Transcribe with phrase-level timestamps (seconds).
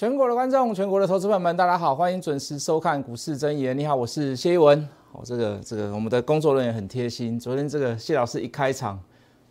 [0.00, 3.76] 全国的观众，全国的投资朋友们，大家好，欢迎准时收看股市真言。
[3.76, 4.80] 你好，我是谢一文。
[5.12, 7.38] 哦，这个这个，我们的工作人员很贴心。
[7.38, 8.98] 昨天这个谢老师一开场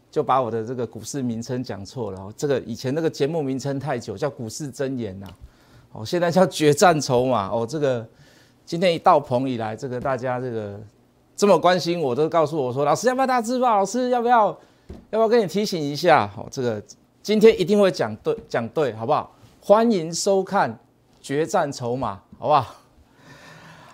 [0.10, 2.34] 就把我的这个股市名称讲错了。
[2.36, 5.28] 这个以前那个节目名称太久，叫股市真言呐。
[5.92, 7.50] 哦，现在叫决战筹码。
[7.50, 8.04] 哦，这个
[8.66, 10.80] 今天一到棚以来，这个大家这个
[11.36, 13.78] 这么关心我，都告诉我说，老师要不要大字报？
[13.78, 14.48] 老师要不要
[15.12, 16.26] 要不要跟你提醒一下？
[16.26, 16.82] 好，这个
[17.22, 19.36] 今天一定会讲对讲对，好不好？
[19.70, 20.74] 欢迎收看
[21.22, 22.76] 《决战筹码》，好不好？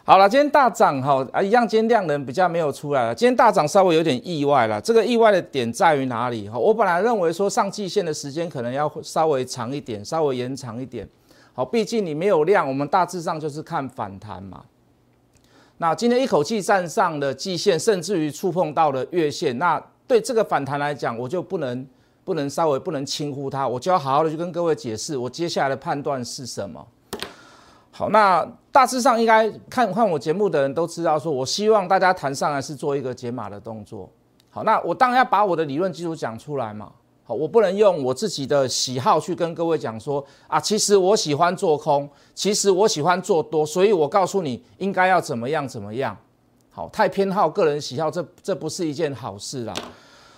[0.05, 3.13] 好了，今天大涨哈啊，一样，今天量能比较没有出来了。
[3.13, 4.79] 今天大涨稍微有点意外了。
[4.79, 6.47] 这个意外的点在于哪里？
[6.47, 11.05] 哈，我本来认为说上季线的时间可能要稍微长一点，稍微延长一点。
[11.51, 14.63] 好，毕竟你没有量，我们大致上就是看反弹嘛。
[15.79, 21.85] 那今天一口气站上了季线，甚至于触碰到了月线，那对这个反弹来讲，我就不能。
[22.25, 26.85] 不能稍微不能轻忽它，我就要好好的去跟各位解释我接下来的判断是什么。
[27.91, 34.09] 好，那大致上应该看看我节目的人都知道，说我希望大家谈上来是做一个解码的动作。
[34.49, 36.91] 好，那我当然要把我的理论基础讲出来嘛。
[37.23, 46.17] 好，我不能用我自己的喜好去跟各位讲说啊，其实我喜欢做空，其实我喜欢做多，所以我告诉你应该要怎么样怎么样。
[46.71, 49.73] 好，太偏好个人喜好，这这不是一件好事啦。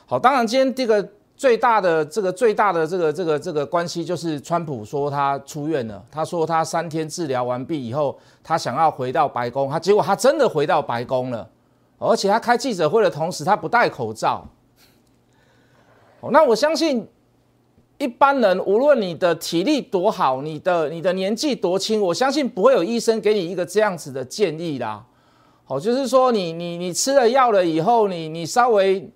[0.06, 1.14] 好，当然今天这个。
[1.38, 11.48] 最大的这个最大的这个这个这个关系就是川普说他出院了，他说他三天治疗完毕以后，他想要回到白宫，他结果他真的回到白宫了，
[12.00, 14.44] 而且他开记者会的同时他不戴口罩。
[16.32, 17.08] 那我相信
[18.00, 25.06] 一般人无论你的体力多好，你的你的年纪多轻，我相信不会有医生给你一个这样子的建议啦。
[25.68, 29.08] 哦，就是说你你你吃了药了以后，你你稍微。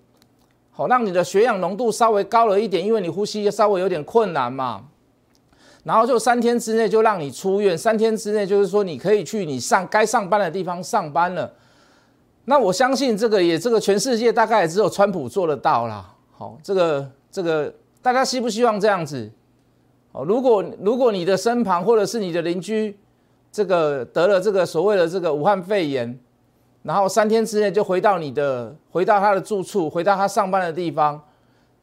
[0.74, 4.82] 好，让你的血氧浓度稍微高了一点，因为你呼吸稍微有点困难嘛。
[5.84, 11.52] 然后就三天之内就让你出院，三天之内就是说你可以去你上该上班的地方上班了。
[12.46, 16.14] 那我相信这个也这个全世界大概也只有川普做得到啦。
[16.30, 19.30] 好，这个这个大家希不希望这样子？
[20.12, 22.96] 哦，如果如果你的身旁或者是你的邻居
[23.52, 26.18] 这个得了这个所谓的这个武汉肺炎。
[26.82, 31.20] 然后三天之内就回到你的，回到他的住处，回到他上班的地方，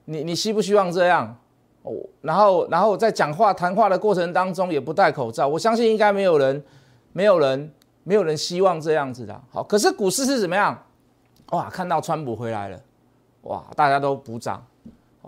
[0.05, 1.35] 你你希不希望这样？
[1.83, 6.61] 哦，然后然后在讲话谈话的过程当中也不戴口罩，我相信应该没有人，
[7.13, 7.71] 没有人，
[8.03, 9.41] 没有人希望这样子的。
[9.49, 10.77] 好，可是股市是怎么样？
[11.51, 12.77] 哇，看到川普回来了，
[13.43, 14.61] 哇，大家都鼓掌，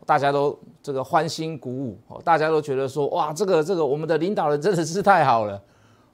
[0.05, 5.61] 大家都这个欢欣鼓舞，大家都觉得说，哇，这个这个我们的领导人真的是太好了。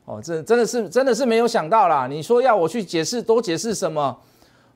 [0.07, 2.07] 哦，这真的是真的是没有想到啦！
[2.07, 4.17] 你说要我去解释多解释什么？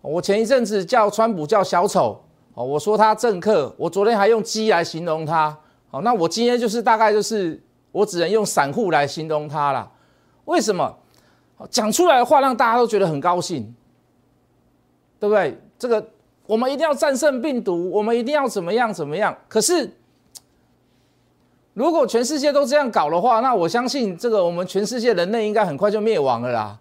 [0.02, 2.22] 我前一阵子叫川普叫小丑，
[2.54, 5.58] 哦，我说他政客，我昨天还用鸡来形容他，
[5.92, 7.58] 哦，那我今天就是大概就是
[7.94, 9.90] 我只能用散户来形容他了。
[10.44, 10.98] 为什么？
[11.70, 13.74] 讲出来的话让大家都觉得很高兴，
[15.18, 15.58] 对不对？
[15.80, 16.06] 这个
[16.46, 19.34] 我们一定要战胜病毒，我们一定要怎么样怎么样？
[19.48, 19.90] 可是。
[21.74, 26.78] 如果全世界都这样搞的话，那我相信这个我们全世界人类应该很快就灭亡了啦，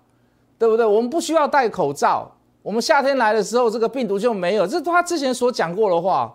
[0.58, 0.84] 对不对？
[0.84, 2.28] 我们不需要戴口罩，
[2.60, 6.34] 我们夏天来的时候这个病毒就没有，这是他之前所讲过的话，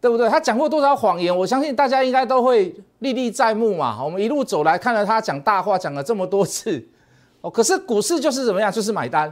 [0.00, 0.26] 对不对？
[0.30, 1.36] 他讲过多少谎言？
[1.36, 4.02] 我相信大家应该都会历历在目嘛。
[4.02, 6.82] 我们一路走来看了他讲大话讲了这么多次，
[7.42, 8.72] 哦，可是股市就是怎么样？
[8.72, 9.30] 就是买单，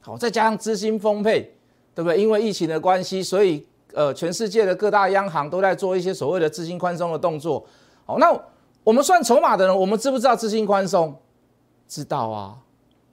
[0.00, 1.52] 好，再加上资金丰沛，
[1.94, 2.18] 对不对？
[2.18, 3.66] 因为疫情的关系，所以。
[3.94, 7.64] 呃，全世界的各大央行都在做一些所谓的资金宽松的动作。
[8.06, 8.32] 好，那
[8.82, 11.14] 我们算筹码的人，我们知不知道资金宽松？
[11.86, 12.54] 知道啊，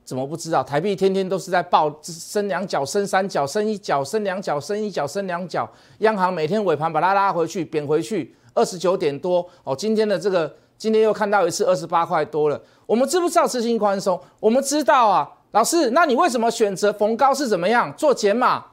[0.05, 0.63] 怎么不知道？
[0.63, 5.69] 台币天天都是在爆，升两角，升三角，升一角，升两角，升一角，升两角。
[5.99, 9.45] 央行每天尾盘把它拉回去，贬回去，二十九点多。
[9.63, 12.61] 哦，今天的这个，今天又看到一次二十八块多了。
[12.85, 14.19] 我们知不知道资金宽松？
[14.39, 18.63] 我们知道啊，老师，那你为什么选择逢高是怎么样做减码？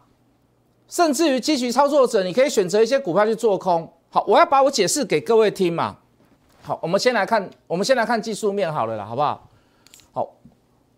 [0.89, 3.91] 甚至于积极操作者，你可以选择一些股票去做空。
[4.11, 5.97] 好，我要把我解释给各位听嘛。
[6.63, 9.49] 好，我们先来看，我们先来看技术面好了啦，好不好？
[10.13, 10.35] 好，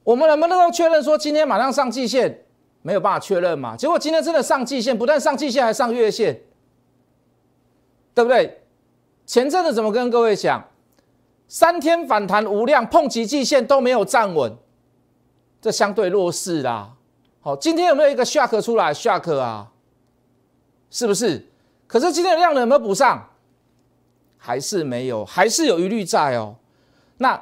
[0.05, 2.43] 我们能不能够确认说今天马上上季线？
[2.83, 3.77] 没有办法确认嘛。
[3.77, 6.41] 结果今天真的上季线，不但上季线，还上月线，
[8.15, 8.63] 对不对？
[9.27, 10.69] 前阵子怎么跟各位讲？
[11.49, 14.53] 三天反弹无量，碰及季线都没有站稳，
[15.61, 16.93] 这相对弱势啦。
[17.41, 19.73] 好，今天有没有一个 shock 出来？shock 啊！
[20.97, 21.47] 是不是？
[21.87, 23.29] 可是今天的量能有没有补上？
[24.39, 26.57] 还是没有，还是有疑虑在哦。
[27.19, 27.39] 那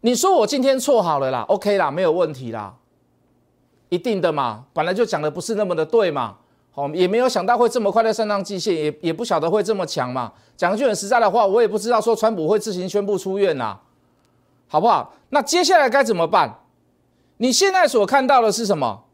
[0.00, 2.74] 你说我今天错好了啦，OK 啦，没有问题啦，
[3.90, 6.38] 一定的嘛，本来就讲的不是那么的对嘛。
[6.70, 10.32] 好，也没有想到会这么快的上当季线，也也不晓得会这么强嘛。
[10.56, 13.78] 讲句很实在的话，我也不知道说川普会自行宣布出院呐，
[14.68, 15.12] 好不好？
[15.28, 16.60] 那接下来该怎么办？
[17.36, 19.04] 你现在所看到的是什么？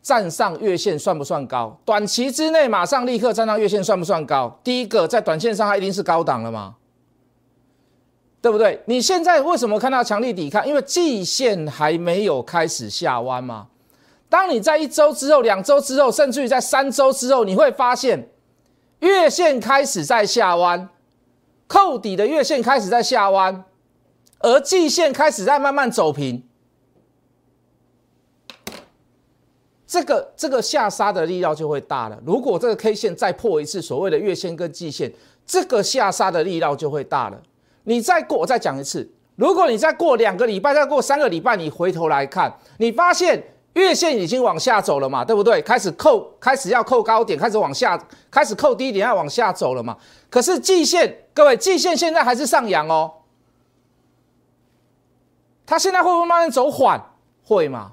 [0.00, 1.76] 站上月线算不算高？
[1.84, 4.58] 短期之内马上立刻站上月线算不算高？
[4.62, 6.76] 第一个在短线上它一定是高档了吗？
[8.40, 8.80] 对不对？
[8.86, 10.66] 你现在为什么看到强力抵抗？
[10.66, 13.66] 因为季线还没有开始下弯嘛。
[14.28, 18.28] 当你在一周之后、两周之后，甚至于在三周之后，你会发现
[19.00, 20.88] 月线开始在下弯，
[21.66, 23.64] 扣底的月线开始在下弯，
[24.38, 26.47] 而季线开始在慢慢走平。
[29.88, 32.18] 这个这个下杀的力道就会大了。
[32.26, 35.10] 如果这个 K 线再破一次所谓的月线跟季线，
[35.46, 37.40] 这个下杀的力道就会大了。
[37.84, 43.42] 你再过，我再讲一次，如果你再过两个礼拜，再过三个礼拜，你回头来看，你发现
[43.72, 45.62] 月线已经往下走了嘛，对不对？
[45.62, 47.98] 开始扣，开始要扣高点，开始往下，
[48.30, 49.96] 开始扣低点，要往下走了嘛。
[50.28, 53.10] 可是季线，各位，季线现在还是上扬哦。
[55.64, 57.02] 它现在会不会慢慢走缓？
[57.42, 57.92] 会吗？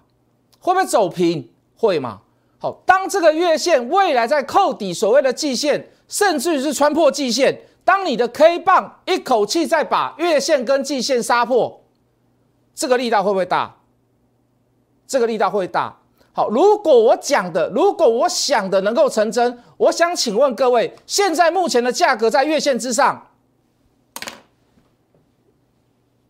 [0.60, 1.50] 会不会走平？
[1.86, 2.22] 会吗？
[2.58, 11.82] 好，当这个月线未来在扣底所谓的季线，甚至是穿破季线，当你的 K 棒一口气再把月线跟季线杀破，
[12.74, 13.76] 这个力道会不会大？
[15.06, 16.00] 这个力道会大。
[16.34, 23.28] 好，如果我讲的，如果我想的能够成真，我想请问各位，现在目前的价格在月线之上，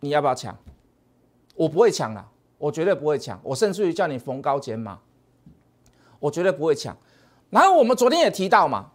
[0.02, 0.56] 你要不要抢？
[1.56, 2.26] 我不会抢了，
[2.58, 5.00] 我绝对不会抢，我甚至于叫你逢高减码。
[6.20, 6.96] 我绝对不会抢，
[7.50, 8.88] 然后我们昨天也提到嘛，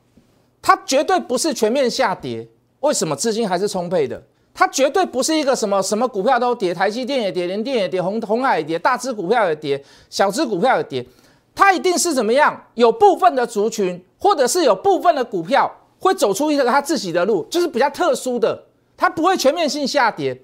[0.61, 2.49] 它绝对不是全面下跌，
[2.81, 4.22] 为什么资金还是充沛的？
[4.52, 11.06] 它绝对不是一个什么什么股票都跌，台积电也跌，联电也跌，红红海也跌，大只股票也跌，小只股票也跌，
[11.55, 12.61] 它一定是怎么样？
[12.75, 18.64] 有部分的族群，或者是有部分的股票会走出一个它自己的路，就是比较特殊的，
[18.96, 20.43] 它不会全面性下跌，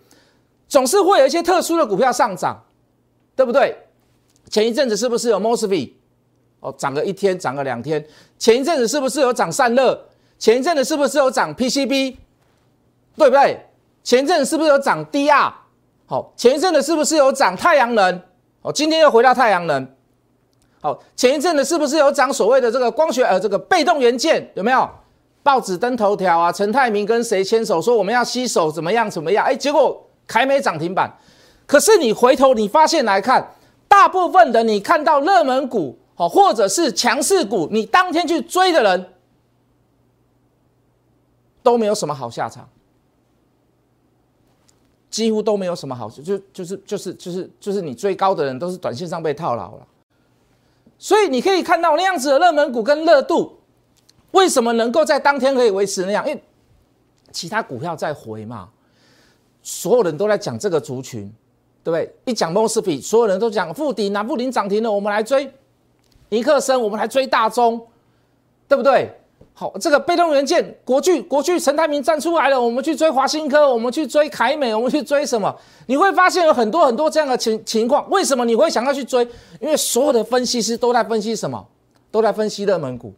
[0.68, 2.62] 总是会有一些特殊的股票上涨，
[3.34, 3.76] 对不对？
[4.48, 5.92] 前一阵子是不是有 Mosfet？
[6.66, 8.04] 哦，涨个一天，涨个两天。
[8.40, 9.96] 前一阵子是不是有涨散热？
[10.36, 12.16] 前一阵子是不是有涨 PCB？
[13.16, 13.64] 对不对？
[14.02, 15.52] 前一阵子是不是有涨 DR？
[16.06, 18.20] 好，前一阵子是不是有涨太阳能？
[18.62, 19.86] 哦，今天又回到太阳能。
[20.80, 24.50] 好，前一阵子是不是有涨所谓的这个光学呃这个被动元件？
[24.54, 24.90] 有没有？
[25.44, 29.46] 报纸登头条啊，陈泰明跟谁牵手说我们要携手怎么样怎么样？
[29.46, 31.16] 哎，结果凯美涨停板。
[31.64, 33.54] 可是你回头你发现来看，
[33.86, 35.96] 大部分的你看到热门股。
[36.16, 39.12] 好，或者是强势股，你当天去追的人
[41.62, 42.66] 都没有什么好下场，
[45.10, 49.86] 几乎都没有什么好，就就是就是就是就是你追高的人都是短线上被套牢了，
[50.98, 53.58] 所以你可以看到那样子的热门股跟热度，
[54.30, 56.26] 为什么能够在当天可以维持那样？
[56.26, 56.42] 因为
[57.30, 58.70] 其他股票在回嘛，
[59.62, 61.30] 所有人都在讲这个族群，
[61.84, 62.14] 对不对？
[62.24, 65.52] 一讲 m o s 所有人都讲富鼎，南富鼎涨停了，我们来追。
[66.28, 67.80] 尼克森，我们还追大中，
[68.68, 69.10] 对不对？
[69.58, 75.54] 好，这个被动元件，国巨，国巨，陈泰明站出来了，我们去追华新科，我们去追凯美，我们去追什么？
[75.86, 78.06] 你会发现有很多很多这样的情情况。
[78.10, 79.26] 为什么你会想要去追？
[79.60, 81.66] 因为所有的分析师都在分析什么？
[82.10, 83.14] 都在分析热门股。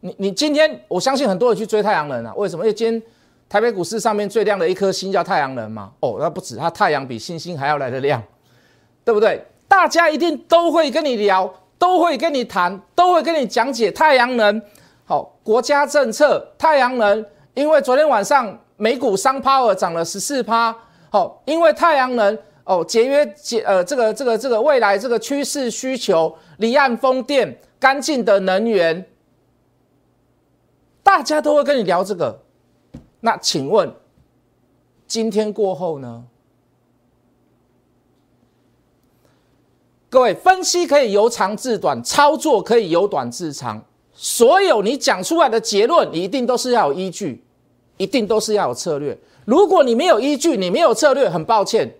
[0.00, 2.34] 你你今天，我相信很多人去追太阳能啊？
[2.36, 2.64] 为什么？
[2.64, 3.00] 因为今天
[3.48, 5.92] 台北股市上面最亮的一颗星叫太阳能嘛。
[6.00, 8.20] 哦，那不止，它太阳比星星还要来的亮，
[9.04, 9.44] 对不对？
[9.68, 14.60] 大家一定都会跟你聊，都会跟你谈，都会跟你讲解太阳能。
[15.04, 20.76] 好，国家政策，太阳能，因为昨天晚上美股商抛尔涨了十四趴。
[21.10, 29.06] 好，因为太阳能哦，节约节呃，这个这个这个未来这个趋势需求，离岸风电，干净的能源，
[31.02, 32.42] 大家都会跟你聊这个。
[33.20, 33.90] 那请问，
[35.06, 36.24] 今天过后呢？
[40.10, 43.82] 各位，分析可以由长至短，操作可以由短至长。
[44.14, 47.44] 所有你讲出来的结论，你一定都是要有依据，
[47.98, 49.16] 一定都是要有策略。
[49.44, 51.94] 如果你没有依据，你没有策略，很抱歉，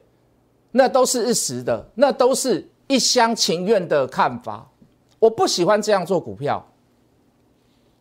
[0.72, 4.66] 那都是一时的，那都是一厢情愿的看法。
[5.18, 6.66] 我不喜欢这样做股票，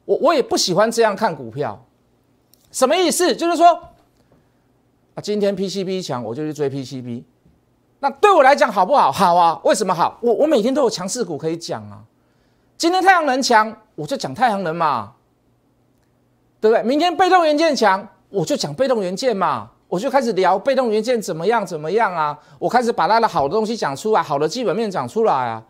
[0.05, 1.85] 我我也不喜欢这样看股票。
[2.71, 3.35] 什么意思？
[3.35, 3.67] 就是说，
[5.15, 7.23] 啊，今天 PCB 强，我就去追 PCB。
[7.99, 9.11] 那对我来讲好不好？
[9.11, 10.17] 好啊，为什么好？
[10.21, 11.99] 我我每天都有强势股可以讲啊。
[12.77, 15.13] 今天太阳能强，我就讲太阳能嘛，
[16.61, 16.83] 对不对？
[16.83, 22.37] 明天被动元件强，我就讲被动元件嘛，我就开始聊被动元件怎么样怎么样啊。
[22.59, 25.63] 我开始把它的好的东西讲出来，好的基本面讲出来啊。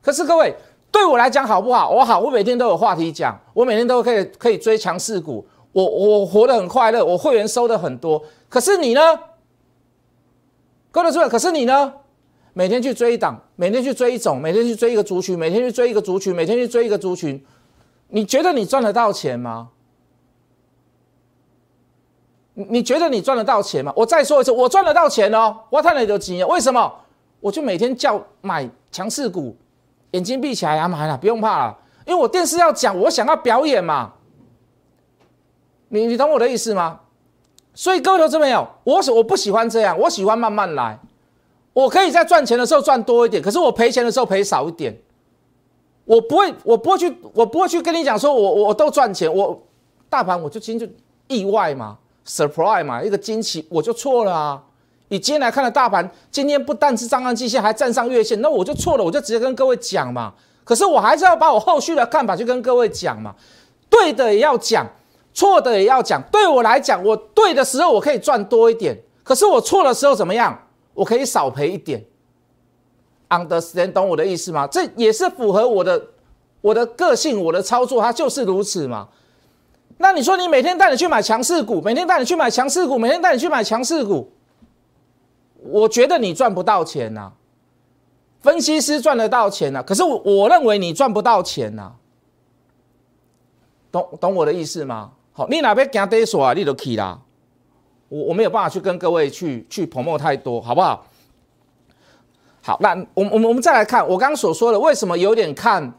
[0.00, 0.54] 可是各位，
[0.92, 1.90] 对我来讲好不好？
[1.90, 8.22] 我好，我每天都有话题讲，我每天都可以可以追强势股，我我活得很快乐，我会员收的很多。
[8.48, 9.00] 可是你呢？
[10.92, 11.92] 各位注意，可是你呢？
[12.52, 17.42] 每天去追一档，每天去追一种，每天去追一个族群，每天去追一个族群，每天去追一个族群，
[18.08, 19.70] 你觉得你赚得到钱吗？
[22.52, 23.90] 你你觉得你赚得到钱吗？
[23.96, 26.46] 我再说一次，我赚得到钱哦，我赚了有几年？
[26.46, 26.94] 为什么？
[27.40, 29.56] 我就每天叫买强势股。
[30.10, 34.12] 眼睛闭起来啊，买了，不用怕了，因为我电视要讲，我想要表演嘛。
[35.88, 37.00] 你你懂我的意思吗？
[37.74, 40.98] 所以各位投资朋友，我我不喜欢这样，我喜欢慢慢来。
[41.72, 44.94] 我可以在赚钱的时候赚多一点，可是我赔钱的时候赔少一点。
[46.04, 49.62] 我不会，我不会去，我不会去跟你讲说我我都赚钱，我
[50.10, 50.94] 大盘我就今天就
[51.34, 54.62] 意外嘛，surprise 嘛，一个惊奇，我就错了啊。
[55.08, 60.34] 你今天来看的大盘，今天不但是上岸季线，还站上月线，那我就错了，我就直接跟各位讲嘛。
[60.64, 63.34] 可是我还是要把我后续的看法去跟各位讲嘛。
[63.88, 64.86] 对的也要讲，
[65.34, 66.22] 错的也要讲。
[66.30, 70.66] 对我来讲，我对的时候我可以赚多一点，可是我错的时候怎么样？
[70.94, 72.04] 我可以少赔一点。
[73.30, 74.66] Understand 懂我的意思吗？
[74.66, 76.08] 这也是符合我的
[76.60, 79.08] 我的个性，我的操作它就是如此嘛。
[79.96, 84.30] 那你说你每天带你去买强势股，每天带你去买强势股，每天带你去买强势股。
[85.64, 87.30] 我觉得你赚不到钱呐，
[88.40, 91.92] 分析师赚得到钱呐，可是我我认为你赚不到钱呐，
[93.90, 95.12] 懂懂我的意思吗？
[95.32, 97.18] 好，你哪边讲对说啊，你都去啦，
[98.08, 101.06] 我我没有办法去跟各位去去捧墨太多，好不好？
[102.62, 105.92] 好，那我我们我们再来看我刚刚所说的，为什么有点看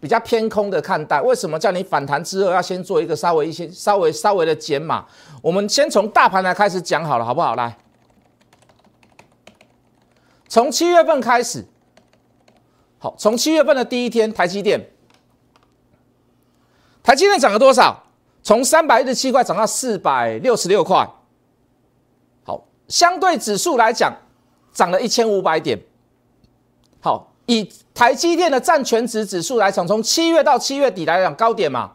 [0.00, 1.20] 比较偏空的看待？
[1.22, 5.06] 为什么叫你反弹之后要先做一个稍微一些稍微稍微的减码？
[5.40, 7.54] 我们先从大盘来开始讲好了，好不好？
[7.54, 7.78] 来。
[10.48, 11.64] 从七月份开始，
[12.98, 14.90] 好，从七月份的第一天，台积电，
[17.02, 18.02] 台积电涨了多少？
[18.42, 21.08] 从三百一十七块涨到四百六十六块，
[22.44, 24.12] 好，相对指数来讲，
[24.72, 25.80] 涨了一千五百点。
[27.00, 31.92] 好，以台积电的占全值指数来讲，从七月到七月底来讲，高点嘛，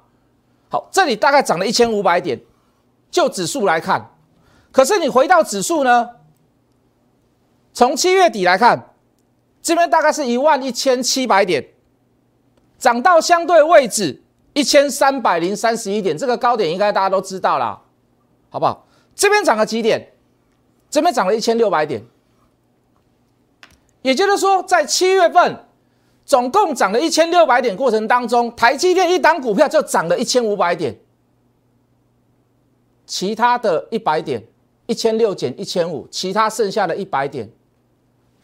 [0.70, 2.40] 好，这里大概涨了一千五百点，
[3.12, 4.10] 就指数来看，
[4.72, 6.12] 可是你回到指数呢？
[7.74, 8.94] 从七月底来看，
[9.62, 11.68] 这边大概是一万一千七百点，
[12.78, 14.24] 涨到相对位置
[14.58, 17.80] 一千三百零三十一点，这个高点应该大家都知道了，
[18.50, 18.88] 好不好？
[19.14, 20.14] 这边涨了几点？
[20.90, 22.02] 这边涨了一千六百点，
[24.02, 25.64] 也就是说，在七月份
[26.26, 30.98] 总共涨了一千六百点过程当中，台积电一档股票就涨了一千五百点，
[33.06, 34.44] 其他的一百点，
[34.88, 37.48] 一千六减一千五，其他剩下的一百点。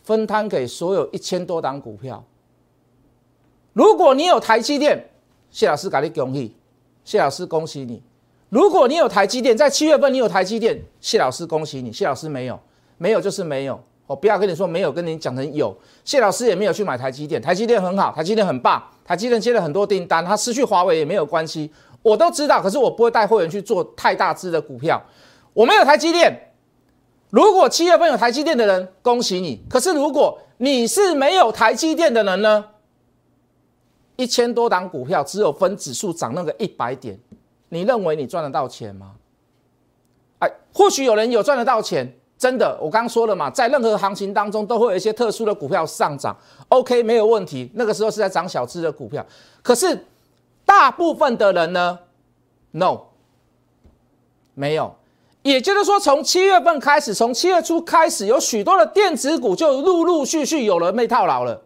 [0.04, 2.24] 分摊给所有一千多档股票。
[3.72, 5.10] 如果你有台积电，
[5.54, 6.56] 谢老师给你恭喜，
[7.06, 8.02] 谢老师恭喜你。
[8.50, 11.94] 如果你有台积电，在七月份你有台积电，谢老师恭喜你。
[11.94, 12.60] 谢老师没有，
[12.98, 13.80] 没有就是没有。
[14.08, 15.76] 我不要跟你说没有，跟你讲成有。
[16.04, 22.60] 谢老师也没有去买台积电，台积电很好，台积电很棒，台积电接了很多订单，他失去华为也没有关系，我都知道。
[22.60, 25.00] 可是我不会带会员去做太大支的股票，
[25.54, 26.36] 我没有台积电。
[27.30, 29.64] 如果七月份有台积电的人，恭喜你。
[29.70, 32.66] 可是如果你是没有台积电的人呢？
[34.16, 37.20] 一千多档股票只有分指数涨那个一百点，
[37.70, 39.16] 你认为你赚得到钱吗？
[40.40, 42.78] 哎，或许有人有赚得到钱，真的。
[42.82, 46.36] 我刚说了嘛，在任何行情当中都会有一些特殊的股票上涨
[46.70, 47.72] ，OK 没有问题。
[47.74, 49.26] 那个时候是在涨小资的股票，
[49.62, 50.06] 可是
[50.66, 51.98] 大部分的人呢
[52.72, 53.00] ？No，
[54.54, 54.96] 没有。
[55.42, 61.62] 也就是说，从七月份开始，从七月初开始，有许多的电子股就陆陆续续有人被套牢了。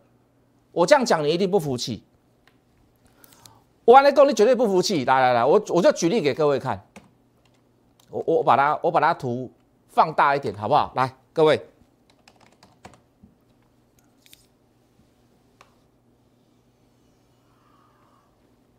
[0.72, 2.04] 我这样讲，你一定不服气。
[3.88, 5.06] 我完了之后，你绝对不服气。
[5.06, 6.86] 来来来，我我就举例给各位看。
[8.10, 9.50] 我我把它我把它图
[9.88, 10.92] 放大一点，好不好？
[10.94, 11.66] 来，各位，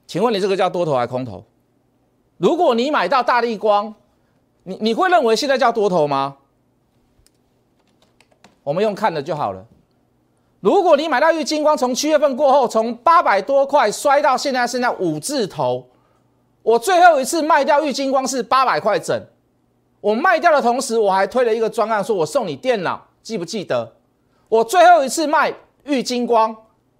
[0.06, 1.42] 请问你这个叫多头还是空头？
[2.36, 3.94] 如果你买到大力光。
[4.64, 6.36] 你你会认为现在叫多头吗？
[8.62, 9.66] 我们用看的就好了。
[10.60, 15.88] 如果你买到玉金光，从七月份过后，从八百多块摔到现在剩下五字头，
[16.62, 19.24] 我最后一次卖掉玉金光是八百块整。
[20.00, 23.94] 我卖掉的同时，我还推了一个专案，说我送你电脑，记不记得？
[24.48, 26.56] 我最后一次卖玉金光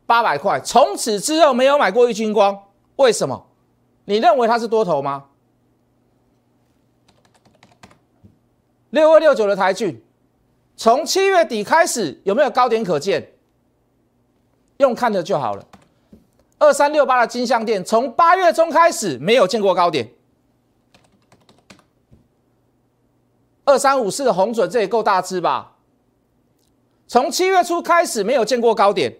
[0.06, 2.56] 八百块，从此之后没有买过玉金光，
[2.96, 3.46] 为什么？
[4.04, 5.24] 你认为它是多头吗？
[8.90, 10.00] 六二六九的台骏，
[10.76, 13.32] 从七月底开始有没有高点可见？
[14.78, 15.64] 用看的就好了。
[16.58, 20.08] 二三六八的金项店从八月中开始没有见过高点。
[23.64, 25.76] 二三五四的红准这也够大只吧？
[27.06, 29.14] 从七月初开始没有见过高点。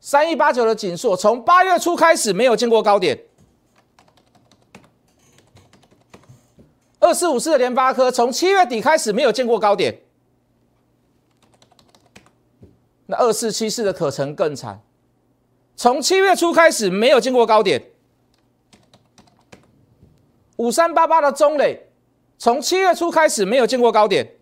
[0.00, 3.18] 三一八九的锦硕从八月初开始没有见过高点。
[6.98, 9.98] 二四五四的联发科从七月底开始没有见过高点。
[13.10, 14.80] 那二四七四的可成更惨，
[15.74, 17.82] 从七月初开始没有见过高点。
[20.58, 21.88] 五三八八的中磊，
[22.38, 24.36] 从七月初开始没有见过高点。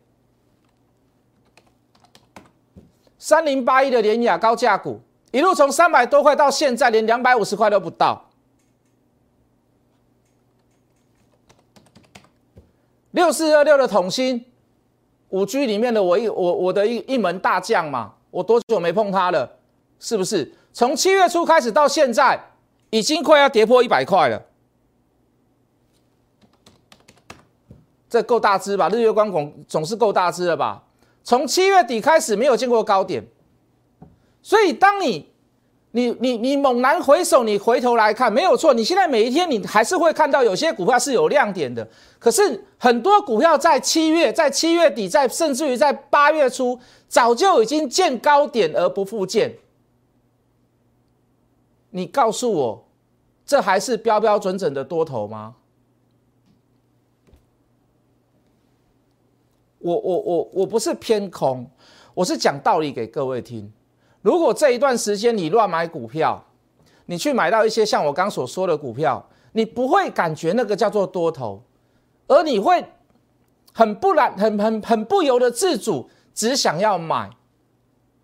[3.18, 5.00] 三零八一的联雅高价股，
[5.32, 8.28] 一路从三百多块到现在连两百五十块都不到。
[13.12, 14.44] 六四二六的统芯，
[15.30, 18.16] 五 G 里面的我一我我的一一门大将嘛。
[18.30, 19.58] 我多久没碰它了？
[19.98, 22.40] 是不是从七月初开始到现在，
[22.90, 24.42] 已经快要跌破一百块了？
[28.08, 28.88] 这够大只吧？
[28.88, 30.84] 日月光总总是够大只了吧？
[31.24, 33.22] 从七月底开始没有见过高点，
[34.40, 35.30] 所以当你、
[35.98, 41.86] 你、你、你猛然回首，你回头来看，没有错，你现在每一天你还是会看到有些股票是有亮点的。
[42.18, 46.78] 可是很多股票在七月、在七月底、在甚至于在八月初。
[47.08, 49.56] 早就已经见高点而不复见，
[51.88, 52.84] 你告诉我，
[53.46, 55.54] 这还是标标准准的多头吗？
[59.78, 61.66] 我我我我不是偏空，
[62.12, 63.72] 我是讲道理给各位听。
[64.22, 66.44] 如果这一段时间你乱买股票，
[67.06, 71.62] 你去买到一些像我刚所说的股票，你不会感觉那个叫做多头，
[72.26, 72.84] 而你会
[73.72, 76.08] 很不然、很很很不由得自主。
[76.34, 77.30] 只想要买，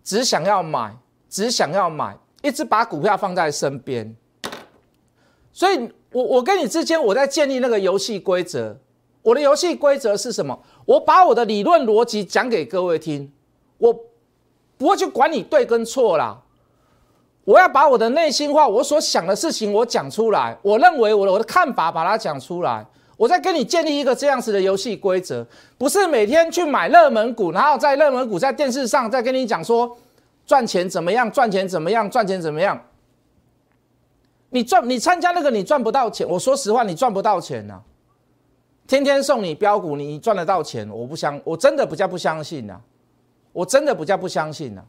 [0.05, 0.97] 只想要买，
[1.29, 4.15] 只想要买，一直把股票放在身边。
[5.53, 8.79] 所以，我我跟你之间，我在建立那个游戏规则。
[9.23, 10.63] 我的游戏规则是什么？
[10.85, 13.33] 我把我的理论逻辑讲给各位听。
[13.79, 13.93] 我
[14.77, 16.39] 不会去管你对跟错啦。
[17.45, 20.57] 我要把我的内心话，我所想的事情，我讲出来。
[20.63, 22.85] 我认为我的我的看法，把它讲出来。
[23.17, 25.47] 我在跟你建立一个这样子的游戏规则，
[25.79, 29.97] 不是每天去买热门股，然后在热门股在电视上再跟你讲说
[30.47, 32.83] 赚钱怎么样，赚钱怎么样，赚钱怎么样。
[34.51, 37.81] 你赚你参加那个你赚不到钱，我说实话你赚不到钱呐。
[38.87, 40.89] 天天送你标股，你赚得到钱？
[40.91, 42.81] 我不相，我真的不叫不相信呐，
[43.55, 44.85] 我真的不叫不相信呢。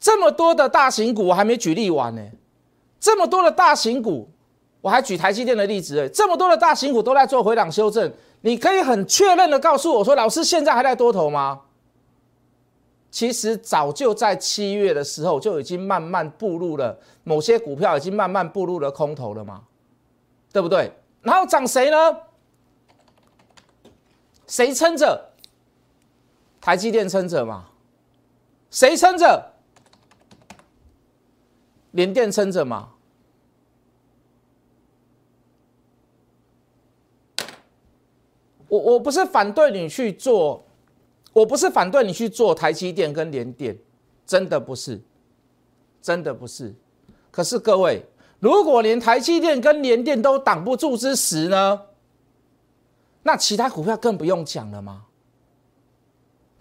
[0.00, 2.22] 这么多的大型股我还没举例完呢，
[2.98, 4.30] 这么多的大型股。
[4.80, 11.60] 我还举台积电的例子，这么多的大型股都在做回档修正，你可以很确认的告诉我说，老师现在还在多头吗？
[13.08, 19.62] 其实早就在七月的时候就已经慢慢步入了某些股票已经慢慢步入了空头了嘛，
[20.52, 20.90] 对不对？
[21.20, 22.16] 然后涨谁呢？
[24.48, 25.30] 谁撑着？
[26.60, 27.66] 台积电撑着嘛？
[28.72, 29.52] 谁撑着？
[31.92, 32.88] 联电撑着嘛？
[38.66, 40.64] 我我不是反对你去做，
[41.34, 43.76] 我不是反对你去做台积电跟联电，
[44.24, 44.98] 真的不是，
[46.00, 46.74] 真的不是。
[47.30, 48.02] 可是各位，
[48.40, 51.82] 如果连台积电跟联电都挡不住之时呢？
[53.22, 55.04] 那其他股票更不用讲了吗？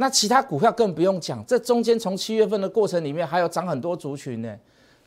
[0.02, 4.58] 那其他股票更不用讲，这中间从七月份的过程里面，还有涨很多族群呢。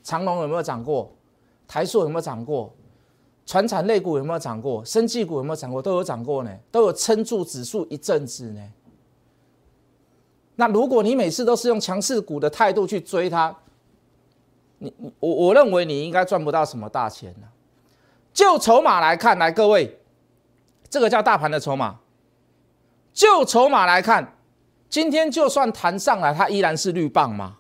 [0.05, 1.13] 长隆有没有涨过？
[1.67, 2.73] 台塑有没有涨过？
[3.45, 4.85] 船产类股有没有涨过？
[4.85, 5.83] 生技股有没有涨过？
[5.83, 8.63] 都有涨过呢，都有撑住指数一阵子呢。
[10.55, 13.53] 那如果你每次都是用强势股的态度去追它，
[14.79, 17.49] 你我我认为你应该赚不到什么大钱了。
[18.33, 19.99] 就筹码来看，来各位，
[20.89, 21.99] 这个叫大盘的筹码。
[23.13, 24.37] 就筹码来看，
[24.89, 27.57] 今天就算弹上来，它依然是绿棒吗？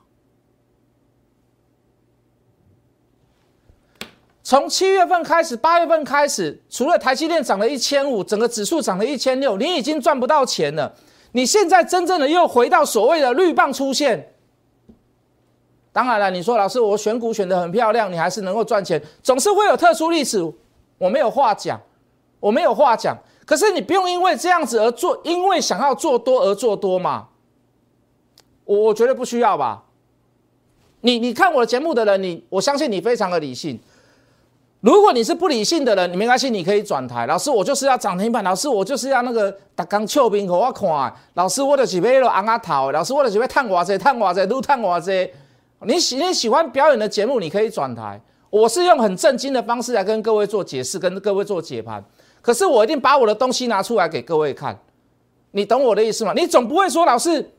[4.47, 10.95] 从七月份开始，八月份开始，除了台积电涨了一千五，整个指数涨了一千六，你已经赚不到钱了。
[11.33, 14.35] 你现在真正的又回到所谓的绿棒出现。
[15.93, 20.39] 当然了，你说老师，我选股选的很漂亮，你还是能够赚钱，总是会有特殊历史，
[20.99, 21.81] 我没有话讲，
[22.39, 23.17] 我没有话讲。
[23.45, 27.29] 可是你不用因为这样子而做，因为想要做多而做多嘛？
[28.65, 29.85] 我我觉得不需要吧。
[31.03, 33.79] 你你看我的节目的人，你我相信你非常的理性。
[34.81, 37.27] 如果你是不理性的人，你没关系，你可以转台。
[37.27, 38.45] 老师，我就是要涨停板。
[38.45, 41.15] 老师，我就是要那个打钢俏兵给我看。
[41.35, 42.91] 老师，我就是要昂阿头。
[42.91, 45.33] 老师，我就是要探我这，探我这，都探我这。
[45.87, 48.21] 你喜你喜欢表演的节目，你可以转台。
[48.51, 52.05] 我是用很正经的方式来跟各位做解释，跟各位做解盘。
[52.45, 54.79] 可是我一定把我的东西拿出来给各位看，
[55.53, 56.35] 你懂我的意思吗？
[56.37, 57.51] 你总不会说老师，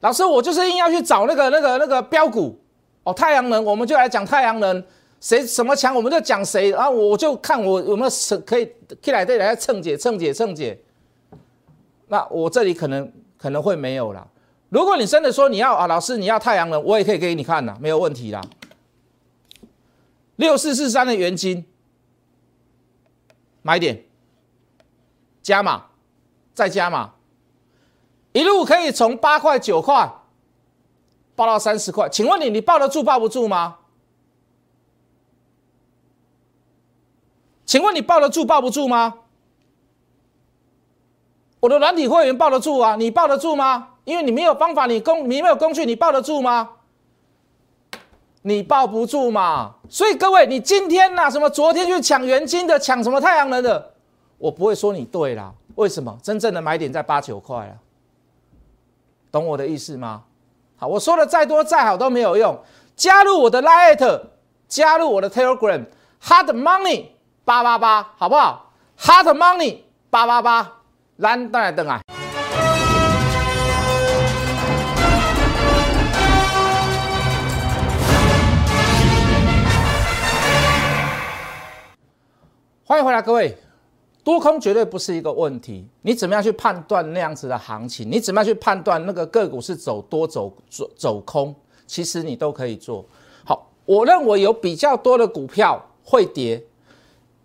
[0.00, 2.58] 老师我就是硬要去找那个那个那个标股
[3.04, 4.82] 哦，太阳能，我们就来讲太阳能，
[5.20, 8.10] 谁什么强我们就讲谁，然后我就看我有没有
[8.44, 8.66] 可以
[9.00, 10.76] 可以来这里来蹭解蹭解蹭解。
[12.08, 14.26] 那我这里可能可能会没有了。
[14.68, 18.40] 如果你真的说你要啊，老师你要太阳能，我也可以给你看的，没有问题啦。
[20.34, 21.64] 六四四三的元金，
[23.66, 24.04] 买点，
[25.42, 25.86] 加码，
[26.54, 27.14] 再加码，
[28.32, 30.08] 一路可以从八块九块
[31.34, 33.78] 报到三十块，请问你你抱得住抱不住吗？
[37.64, 39.14] 请问你抱得住抱不住吗？
[41.58, 43.94] 我的软体会员抱得住啊，你抱得住吗？
[44.04, 46.75] 因为你没有方法，你工你没有工具，你抱得住吗？
[48.46, 49.74] 你抱不住嘛？
[49.88, 53.92] 所以各位，你今天呐，什么昨天去抢元金的，抢什么太阳能的，
[54.38, 55.52] 我不会说你对啦。
[55.74, 56.16] 为什么？
[56.22, 57.74] 真正的买点在八九块啊，
[59.32, 60.22] 懂我的意思吗？
[60.76, 62.56] 好，我说的再多再好都没有用。
[62.94, 64.20] 加入我的 Lite，
[64.68, 67.06] 加入我的 Telegram，Hard Money
[67.44, 69.78] 八八八，好不好？Hard Money
[70.08, 70.72] 八八八，
[71.16, 72.00] 来，等来等啊。
[82.88, 83.52] 欢迎回来，各位。
[84.22, 85.84] 多空绝对不是一个问题。
[86.02, 88.08] 你怎么样去判断那样子的行情？
[88.08, 91.52] 你怎么样去判断那个个股是走多走走走空？
[91.88, 93.04] 其实你都可以做
[93.44, 93.68] 好。
[93.86, 96.62] 我认为有比较多的股票会跌。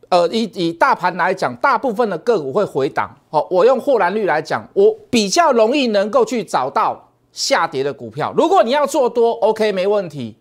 [0.10, 3.10] 呃，以以大盘来讲，大部分的个股会回档。
[3.32, 8.32] 好，我用获蓝率来讲，我比较容易能够去找到下跌的股票。
[8.38, 10.38] 如果你要做多，OK，没问题。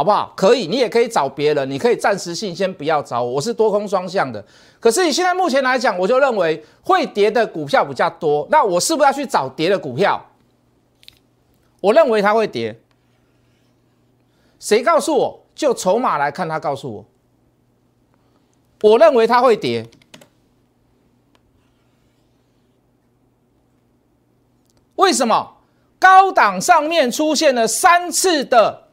[0.00, 0.32] 好不好？
[0.34, 4.42] 可以，你也可以找别人，你可以暂时性先不要找我，我是多空双向的。
[4.80, 10.24] 可是你现在目前来讲，我就认为会跌的股票比较多，那我是不是要去找跌的股票？
[11.82, 12.80] 我认为它会跌，
[14.58, 15.44] 谁告诉我？
[15.54, 17.04] 就筹码来看，他告诉我，
[18.90, 19.86] 我认为它会跌。
[24.96, 25.58] 为什么？
[25.98, 28.88] 高档上面出现了三次的。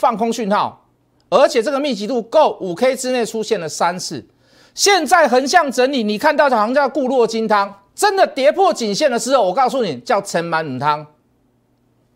[0.00, 0.86] 放空讯号，
[1.28, 4.26] 而且这个密集度够，五 K 之内出现了三次。
[4.74, 11.06] 现在横向整理，你看到好像叫固若金汤，真的跌破颈线的时候，我告诉你叫盛满五汤。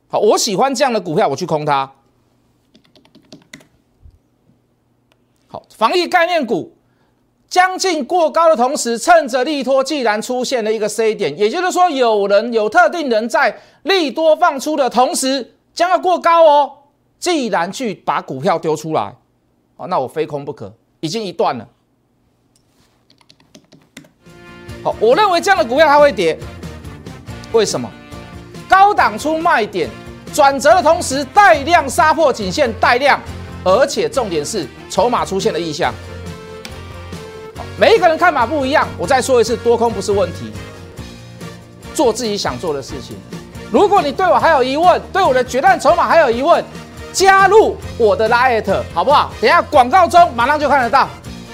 [0.09, 1.92] 好，我喜欢这样的股票，我去空它。
[5.49, 6.75] 好，防疫概念股
[7.47, 16.73] 将近过高的同时，趁着利多既然出现了一个 C 点，也就是说有人有特定人在利多放出的同时，将要过高哦。
[17.25, 19.11] 既然去把股票丢出来，
[19.79, 21.67] 哦，那我非空不可，已经一段了。
[24.83, 26.39] 好，我认为这样的股票它会跌，
[27.53, 27.91] 为什么？
[28.69, 29.89] 高档出卖点，
[30.35, 33.19] 转折的同时带量杀破颈线，带量，
[33.65, 35.95] 而且重点是筹码出现了异象。
[37.81, 40.53] 每一个人看法不一样，我再说一次，多空不是问题，
[41.95, 43.17] 做自己想做的事情。
[43.73, 46.63] 如果你对我还有疑问，对我的决断筹码还有疑问。
[47.14, 49.33] 加入我的 Lite 好不好？
[49.40, 51.09] 等下广告中马上就看得到。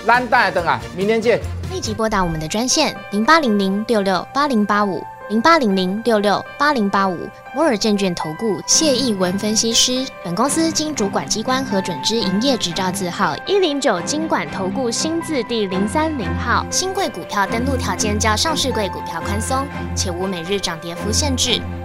[0.06, 1.38] 蓝带灯啊，明天见。
[1.70, 10.04] 立即拨打我们的专线零八零零六六八零八五零八零零六六八零八五摩尔证券投顾谢义文分析师。
[10.24, 16.66] 本公司经主管机关核准之营业执照字号一零九金管投顾新字第零三零号。
[16.70, 21.60] 新贵股票登录条件较上市贵股票宽松，且无每日涨跌幅限制。